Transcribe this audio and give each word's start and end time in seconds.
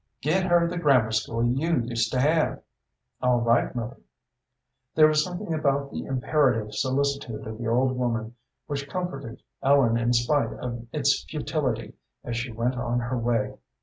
"Get 0.23 0.47
her 0.47 0.67
the 0.67 0.79
grammar 0.79 1.11
school 1.11 1.43
you 1.45 1.77
used 1.83 2.11
to 2.11 2.19
have." 2.19 2.63
"All 3.21 3.39
right, 3.39 3.75
mother." 3.75 3.97
There 4.95 5.07
was 5.07 5.23
something 5.23 5.53
about 5.53 5.91
the 5.91 6.05
imperative 6.05 6.73
solicitude 6.73 7.45
of 7.45 7.59
the 7.59 7.67
old 7.67 7.95
woman 7.95 8.35
which 8.65 8.89
comforted 8.89 9.43
Ellen 9.61 9.97
in 9.97 10.13
spite 10.13 10.53
of 10.53 10.87
its 10.91 11.23
futility 11.25 11.93
as 12.23 12.35
she 12.35 12.51
went 12.51 12.77
on 12.77 12.97
her 12.99 13.17
way. 13.19 13.53